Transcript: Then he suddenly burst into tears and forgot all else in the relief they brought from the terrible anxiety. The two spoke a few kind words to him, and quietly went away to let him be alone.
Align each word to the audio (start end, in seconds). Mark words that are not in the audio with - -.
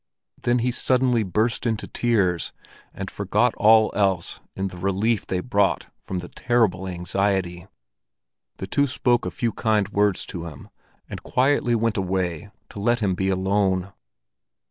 Then 0.41 0.57
he 0.65 0.71
suddenly 0.71 1.21
burst 1.21 1.67
into 1.67 1.87
tears 1.87 2.53
and 2.91 3.11
forgot 3.11 3.53
all 3.57 3.91
else 3.93 4.39
in 4.55 4.69
the 4.69 4.77
relief 4.79 5.27
they 5.27 5.41
brought 5.41 5.93
from 6.01 6.17
the 6.17 6.27
terrible 6.27 6.87
anxiety. 6.87 7.67
The 8.57 8.65
two 8.65 8.87
spoke 8.87 9.27
a 9.27 9.29
few 9.29 9.51
kind 9.51 9.87
words 9.89 10.25
to 10.25 10.45
him, 10.47 10.69
and 11.07 11.21
quietly 11.21 11.75
went 11.75 11.97
away 11.97 12.49
to 12.69 12.79
let 12.79 12.97
him 12.97 13.13
be 13.13 13.29
alone. 13.29 13.93